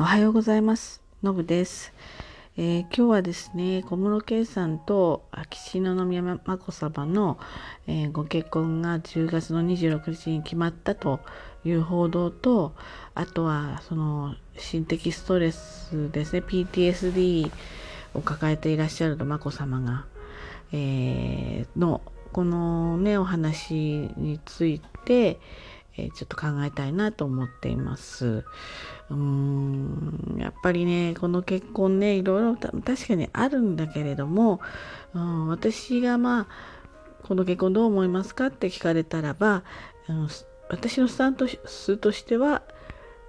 [0.00, 1.02] おはようございます。
[1.24, 1.92] のぶです、
[2.56, 7.36] えー今日はですね、小室圭さんと秋篠宮眞子さまの、
[7.88, 11.18] えーご結婚が10月の26日に決まったと
[11.64, 12.76] いう報道と、
[13.16, 17.50] あとはその心的ストレスですね、PTSD
[18.14, 20.06] を抱えていらっしゃると眞子さまが、
[20.70, 22.02] えーの
[22.32, 23.74] このねお話
[24.16, 25.40] について、
[25.98, 28.44] えちょっと考えたいなと思っています。
[29.10, 34.60] うーんやっぱりねこの結婚ねいろいろ確かにあるんだけれども、
[35.14, 36.46] うん、私がまあ
[37.24, 39.64] この結婚どう思いますかって聞かれたらば、
[40.08, 40.28] うん、
[40.70, 42.62] 私のスタンスとしては、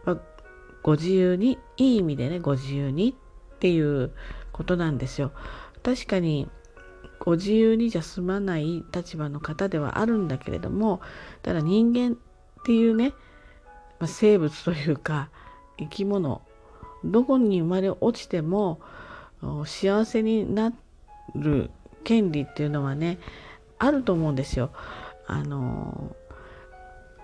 [0.05, 0.17] まあ
[0.81, 3.15] ご自由にいい意味でねご自由に
[3.55, 4.11] っていう
[4.51, 5.31] ことなんですよ。
[5.83, 6.47] 確かに
[7.19, 11.01] ご自由にじゃ済まない立場の方ではあるんだけれども
[11.41, 12.17] ただ人間
[12.69, 13.13] っていうね、
[13.99, 15.31] まあ、生物というか
[15.79, 16.43] 生き物
[17.03, 18.80] どこに生まれ落ちても
[19.66, 20.71] 幸せにな
[21.33, 21.71] る
[22.03, 23.17] 権利っていうのはね
[23.79, 24.69] あると思うんですよ。
[25.25, 26.16] あの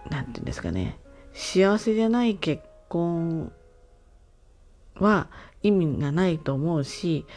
[0.09, 0.97] なんていうんですかね
[1.33, 3.52] 幸せじゃない結婚
[4.95, 5.27] は
[5.61, 7.27] 意味がないと思うし、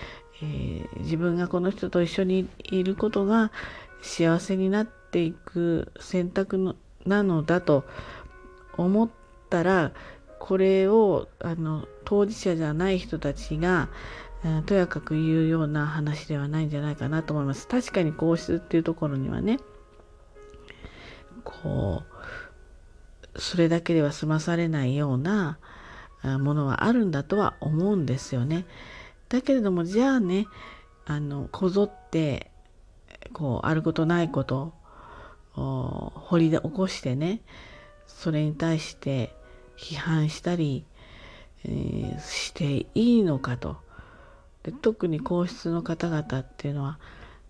[0.40, 3.52] えー自分がこの人と一緒にいることが
[4.00, 6.74] 幸せになっていく選択の
[7.06, 7.84] なのだと
[8.77, 9.08] 思っ
[9.50, 9.92] たら
[10.38, 13.88] これをあの当事者じゃない人たちが
[14.44, 17.66] うんとやかく言うような話ではないんじゃないかなと思います。
[17.66, 19.58] 確かに皇室っていうところにはね
[21.44, 22.02] こ
[23.34, 25.58] うそれだけでは済まされないような
[26.22, 28.66] あものはあるんだとは思うんですよね。
[29.28, 30.46] だけれどもじゃあね
[31.06, 32.50] あのこぞって
[33.33, 34.72] こうあることないことを
[35.59, 37.41] 掘り起こしてね
[38.06, 39.34] それに対して
[39.77, 40.84] 批判したり、
[41.64, 43.77] えーしていいのかと
[44.62, 46.98] で特に皇室の方々っていうのは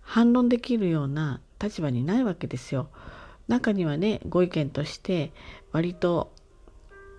[0.01, 2.89] 反論できるような立場にないわけですよ。
[3.47, 5.31] 中にはねご意見として
[5.71, 6.31] 割と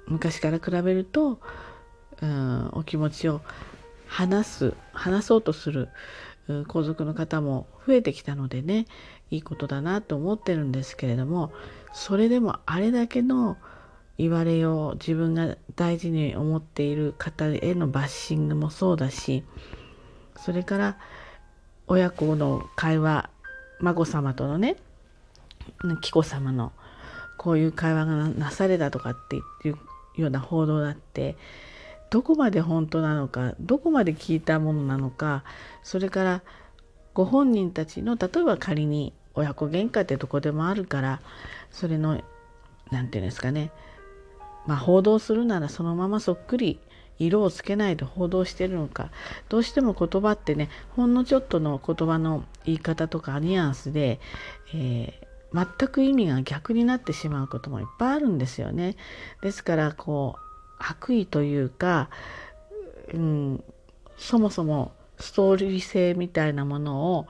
[0.06, 1.40] 昔から比べると、
[2.22, 3.40] うん、お気持ちを
[4.06, 5.88] 話す話そうとする
[6.68, 8.86] 皇族の方も増えてきたのでね
[9.30, 11.52] いいことだなと思ってるんですけれども
[11.92, 13.56] それでもあれだけの
[14.18, 19.44] 言われよう自分が大事に思っている方へのバッシングもそうだし
[20.36, 20.98] それから
[21.86, 23.30] 親子の会話
[23.80, 24.76] 孫様とのね
[26.02, 26.72] 紀子様の
[27.38, 29.40] こういう会話がなされたとかってい
[29.70, 29.78] う
[30.16, 31.36] ような報道だって
[32.10, 35.44] どこまで本当なのかどこまで聞いたものなのか
[35.82, 36.42] それから
[37.14, 41.20] ご本人たちの例えば仮に親子喧嘩ってとこでもあるから
[41.70, 42.20] それの
[42.90, 43.70] 何て言うんですかね
[44.66, 46.80] まあ報道するならそのままそっくり
[47.18, 49.10] 色をつけないで報道してるのか
[49.48, 54.20] どうしても言葉ってねほんのちょっとの言葉の言い方とかニュアンスで、
[54.74, 58.96] えー全く意味が逆になってしまうこともいっぱいあるんですよね。
[59.42, 60.49] ですからこう
[60.80, 62.10] 悪意というか、
[63.12, 63.64] うん、
[64.16, 67.26] そもそもストーリー性みたいなものを、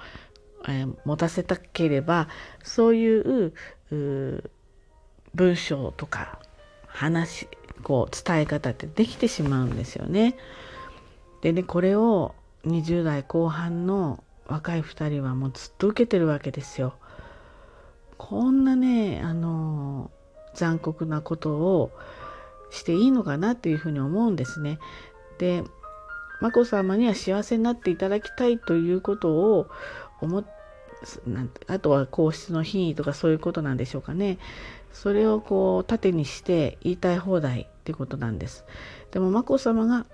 [0.66, 2.28] えー持たせたければ
[2.62, 3.54] そういう
[3.90, 4.50] う
[5.34, 6.38] 文章とか
[6.86, 7.48] 話
[7.82, 10.36] こう伝え方ってできてしまうんですよね。
[11.40, 12.34] でねこれを
[12.66, 16.94] 20代後半の若い2人はもうずっと受けてるわけですよ。
[18.18, 20.10] こんなねあの
[20.54, 21.90] 残酷なことを
[22.70, 24.78] していいのかなっていうふうに思うんですね。
[25.38, 25.64] で
[26.40, 29.66] 眞子さまには幸せになっていただきたいということを
[30.20, 30.44] 思
[31.26, 34.38] なんあとは皇室の品位とかそういうことなんでしょうかね。
[34.92, 38.64] それをこう盾にして言いたい放題ってことなんです。
[39.10, 40.06] でも眞子さまが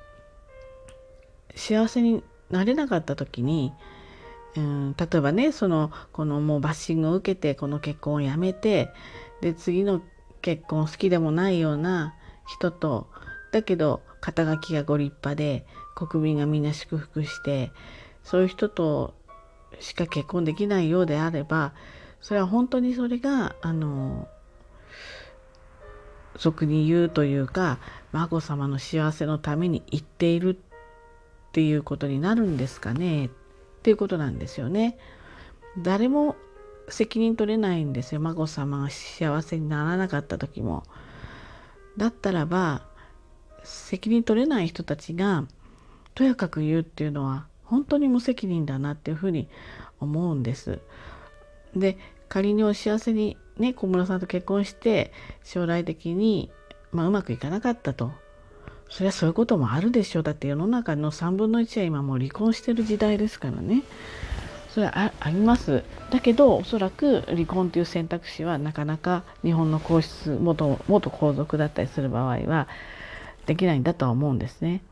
[1.54, 3.72] 幸せになれなかった時に、
[4.56, 8.90] うん、例えばねそのこのもうバッシングを受けてこの結婚をやめて
[9.40, 10.02] で次の
[10.42, 12.14] 結婚好きでもないような
[12.46, 13.08] 人と
[13.52, 17.70] だけど肩書きがご立派で国民がみんな祝福して
[18.22, 19.14] そういう人と
[19.80, 21.72] しか結婚できないようであれば
[22.20, 24.28] それは本当にそれがあの
[26.36, 27.78] 俗に言うというか
[28.12, 33.30] 眞子さまの幸せのために言っているっていうことになるんですかねっ
[33.82, 34.98] ていうことなんですよね。
[35.78, 36.36] 誰も
[36.88, 40.84] 責任取れないんですよ眞子さまが幸せにならなかった時も。
[41.96, 42.82] だったらば
[43.64, 45.44] 責任取れない人たちが
[46.14, 49.48] とやかく言うっていうのは本当に無責任だなっていうふうに
[50.00, 50.80] 思うんです。
[51.74, 51.98] で
[52.28, 55.12] 仮にお幸せにね小室さんと結婚して
[55.44, 56.50] 将来的に、
[56.92, 58.12] まあ、うまくいかなかったと。
[58.88, 60.22] そりゃそういうこともあるでしょう。
[60.22, 63.82] だって世の中の3分の1は今もう離婚してる時代ですからね。
[64.76, 72.68] それはありますだけどおそらく離婚という選択肢はなかなか日本の皇室元元皇族だったりする場合は
[73.46, 74.82] できないんだとは思うんですね。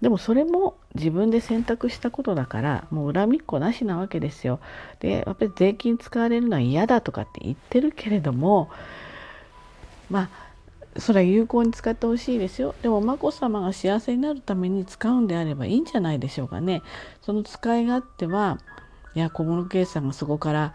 [0.00, 4.58] でもそれも自分で選択したことだからもう恨みっこなしなわけですよ。
[4.98, 8.68] でやっぱり税金使われるのは嫌だとかって言ってるけれども
[10.10, 10.50] まあ
[10.98, 12.74] それは有効に使ってほしいですよ。
[12.82, 16.82] でも眞子さまが幸せになるために使うんであればいいんじゃないでしょうかね。
[17.22, 18.58] その使い勝手は
[19.14, 20.74] いや小室圭さんがそこから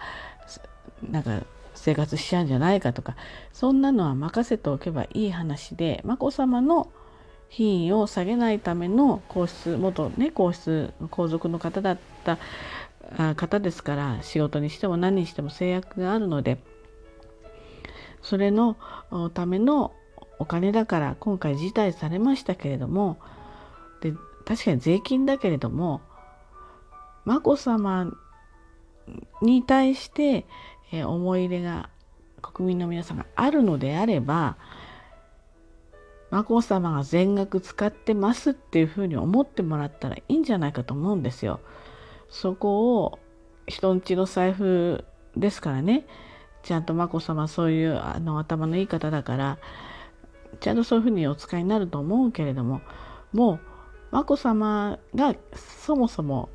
[1.10, 1.42] なんか
[1.74, 3.16] 生活しちゃうんじゃないかとか
[3.54, 6.92] そんなのは任せておけばいい話で眞子さまの
[7.50, 12.40] 品位を下げないための皇室元ね皇室皇族の方だった
[13.36, 16.58] 方ですから仕事にしても何にしても制約があるので
[18.22, 18.78] それの
[19.34, 19.94] ための
[20.40, 23.20] お金だから今回辞退されましたけれども
[24.02, 24.14] で
[24.46, 26.02] 確かに税金だけれども
[27.26, 28.12] 眞子さま
[29.42, 30.46] に対して、
[30.92, 31.90] え思い入れが
[32.42, 34.56] 国民の皆さんがあるのであれば
[36.30, 41.60] 眞子さまが全額使ってますっていうふうに思ってもらったらいいんじゃないかと思うんですよ。
[42.30, 43.20] そこを
[43.68, 45.06] 人んちの財布
[45.36, 46.06] ですからね
[46.64, 49.58] ちゃんと眞子さまそういうあの頭のいい方だから
[50.60, 52.82] ちゃんとそういうふうにお使いになると思うけれども
[53.32, 53.60] もう
[54.12, 56.50] 眞子さまがそもそも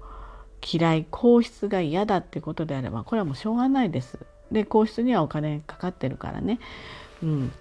[0.61, 4.19] 嫌い皇室が嫌だってことであればこれはもうしょうがないです。
[4.51, 6.59] で皇室にはお金かかってるからね。
[7.23, 7.53] うん、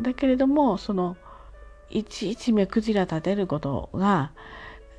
[0.00, 1.16] だけれどもその
[1.90, 4.32] いちいち目くじら立てることが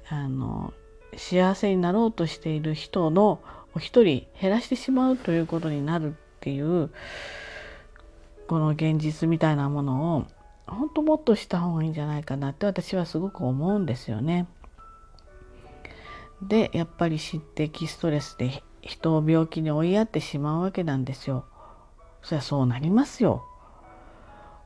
[0.10, 0.74] あの
[1.16, 3.40] 幸せになろうとしている人の
[3.76, 6.90] お一人減らしてしまうということになるっていう
[8.48, 10.26] この現実みたいなものを
[10.66, 14.48] 本当もっとした方がいいんじゃないかなって私はすごく思うんですよね。
[16.42, 21.46] でやっぱり知的ストレスで人を病気に追いやってしまうわけなんですよ。
[22.22, 23.44] そりゃそうなりますよ。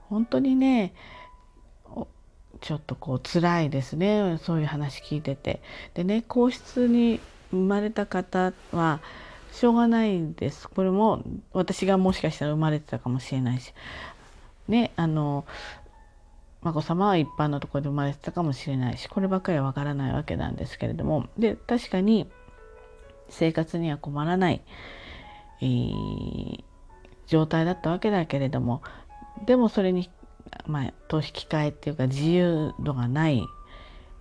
[0.09, 0.93] 本当にね
[2.59, 5.61] ちょっとこう辛いですねそういう話聞いてて。
[5.93, 7.19] でね皇室に
[7.51, 8.99] 生まれた方は
[9.51, 10.69] しょうがないんです。
[10.69, 11.23] これも
[11.53, 13.73] 私がもしかしたら生まれてたかもしれないし。
[14.67, 15.45] ねあの
[16.63, 21.27] 眞子さまは一般のところで生まれてたかもしれないしこればっかりはわからないわけなんですけれども。
[21.37, 22.29] で確かに
[23.29, 24.61] 生活には困らない、
[25.61, 26.63] えー、
[27.27, 28.81] 状態だったわけだけれども。
[29.45, 30.09] でもそれに、
[30.67, 33.43] まあ、投資機会っていうか自由度がない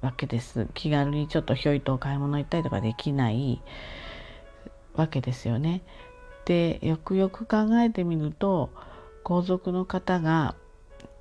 [0.00, 0.66] わけです。
[0.72, 3.60] 気軽にちょっとひょいと買い物行ったりとかできない
[4.94, 5.82] わけですよね。
[6.46, 8.70] でよくよく考えてみると
[9.22, 10.54] 皇族の方が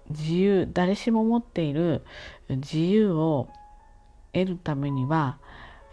[0.09, 2.03] 自由誰しも持っている
[2.49, 3.47] 自由を
[4.33, 5.37] 得るためには、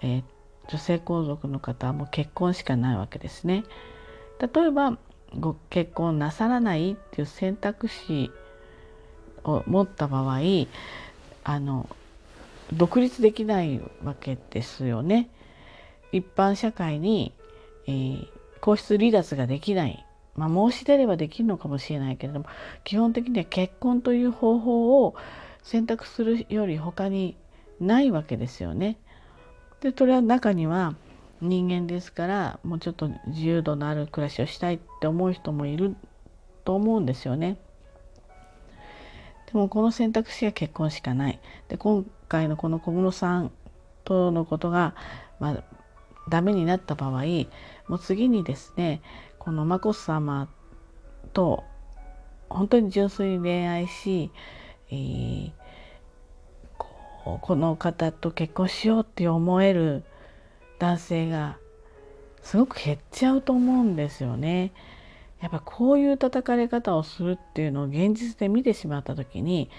[0.03, 0.23] えー、
[0.69, 3.65] 女性皇族の方はもう結婚しかないわけですね。
[4.41, 4.99] 例えば
[5.39, 8.31] ご結婚なさらないっていう選択肢
[9.45, 10.39] を持った場合
[11.45, 11.89] あの
[12.73, 15.31] 独立できないわけですよね。
[16.13, 17.33] 一般社会に、
[17.87, 18.29] えー、
[18.61, 20.06] 皇室離脱ができない
[20.37, 22.47] まあ、申し出ればできるのかもしれないけれども
[22.85, 25.15] 基本的には結婚という方法を
[25.63, 27.37] 選択するより他に
[27.81, 28.99] ないわけですよね。
[29.81, 30.95] でそれは中には
[31.41, 35.95] 人間ですからもうちょっと自由度のある暮らしをしたいって思う人もいる
[36.65, 37.57] と思うんですよね。
[39.47, 41.41] でもこの選択肢は結婚しかない。
[41.69, 43.51] で今回のこの小室さん
[44.05, 44.95] とのことが、
[45.41, 45.65] まあ、
[46.29, 47.23] ダメになった場合
[47.89, 49.01] もう次にですね
[49.47, 50.49] この眞子さま
[51.33, 51.63] と
[52.49, 54.33] 本当に純粋に恋愛し、
[54.91, 55.53] えー、
[56.77, 60.03] ここの方と結婚しようって思える
[60.81, 61.59] 男性が
[62.43, 64.73] すごく減っちゃうと思うんですよね。
[65.41, 69.71] やっぱこういう叩かれ方をするっていうのを現実で見てしまった時に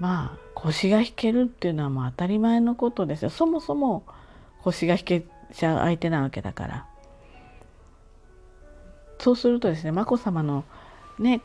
[0.00, 3.30] まあ腰が引けるっていうのはもう当たり前のことですよ。
[3.30, 4.02] そもそも
[4.64, 6.89] 腰が引けちゃう相手なわけだから。
[9.20, 10.64] そうするとですね眞子さまの
[11.18, 11.42] ね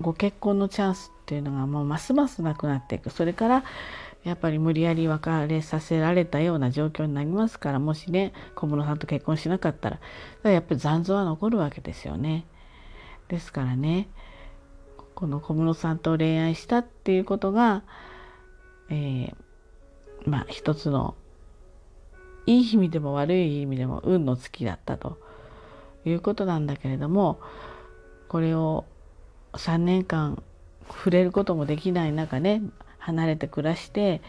[0.00, 3.10] ご結婚のチャンスっていうのがもうますますなくなっていく。
[3.10, 3.64] それから
[4.24, 10.00] やっぱり無理やり別れさせられたような状況になりますからもしね小室さんと結婚しなかったら。
[10.50, 12.46] やっぱり残像は残るわけですよね。
[13.28, 14.08] ですからね
[15.14, 17.82] この小室さんと恋愛したっていうことが、
[18.88, 19.34] えー、
[20.24, 21.14] まあ一つの
[22.46, 25.18] いい意味でも悪い意味でも運の尽きだったと。
[26.08, 27.40] いうことなんだけれども
[28.28, 28.84] これを
[29.52, 30.42] 3年間
[30.88, 32.62] 触れることもできない中ね
[32.98, 34.20] 離れて暮らして、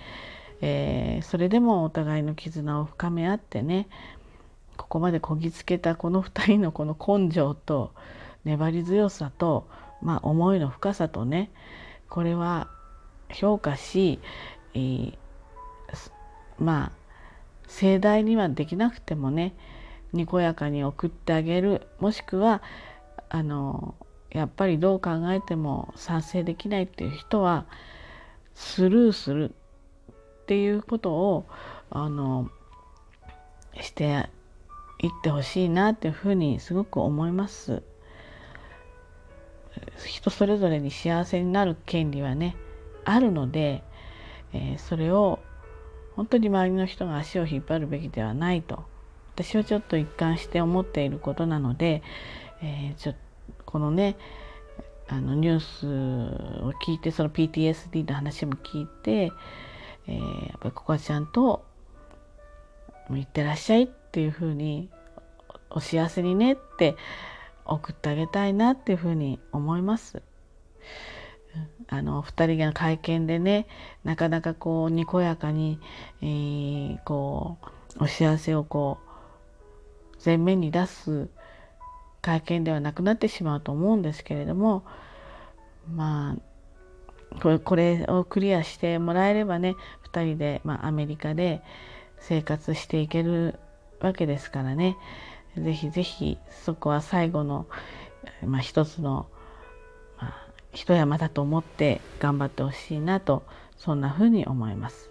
[0.62, 3.88] えー、それでもお互いの絆を深め合ってね
[4.78, 7.92] ここまでこぎつけたこの2人のこの根性と
[8.46, 9.68] 粘り強さと、
[10.02, 11.52] まあ、思いの深さとね
[12.10, 12.70] これは
[13.32, 14.20] 評価し、
[14.74, 15.16] えー、
[16.58, 16.92] まあ
[17.68, 19.54] 盛大にはできなくてもね
[20.14, 22.62] にこやかに送ってあげるもしくは
[23.30, 23.96] あの
[24.32, 27.66] やっぱりどう考えても賛成できないっていう人は
[28.54, 29.54] スルーする
[30.12, 31.46] っていうことを
[31.90, 32.50] あの
[33.82, 34.30] して
[35.00, 37.84] いってほしいなっていうふうにすごく思います。
[40.06, 42.58] 人それぞれに幸せになる権利はね
[43.06, 43.84] あるので、
[44.52, 45.40] えー、それを
[46.16, 48.84] 本当に周りの人が足を引っ張るべきではないと
[49.40, 52.04] 私はちょっと一貫して思っていることなので、
[52.62, 53.14] えー、ちょ
[53.66, 54.18] このね
[55.08, 55.88] あのニュース
[56.62, 59.32] を聞いてその PTSD の話も聞いて、
[60.08, 61.64] えー、やっぱりここはちゃんと
[63.10, 64.90] 「行ってらっしゃい」っていうふうに
[65.72, 66.98] 「お幸せにね」って
[67.64, 70.22] 送ってあげたいなっていうふうに思います。
[71.88, 73.68] あの2人が会見でね
[74.04, 75.80] なかなかこうにこやかに、
[76.22, 77.58] えー、こ
[78.00, 79.09] うお幸せをこう
[80.24, 81.30] 前面に出す
[82.22, 84.84] 会見ではなくなってしまうと思うんですけれども
[85.94, 89.76] まあこれこれをクリアしてもらえればね
[90.12, 91.62] 2人で、まあ、アメリカで
[92.20, 93.60] 生活していける
[94.00, 94.98] わけですからね
[95.56, 97.68] 是非是非そこは最後の、
[98.46, 99.28] まあ、一つの、
[100.18, 103.44] まあ、一山だと思って頑張ってほしいなと
[103.78, 105.10] そんな風に思います。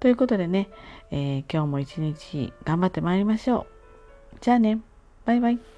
[0.00, 0.68] ということでね、
[1.10, 3.66] えー、今日も一日頑張ってまいりましょう。
[4.40, 4.80] じゃあね。
[5.24, 5.75] バイバイ。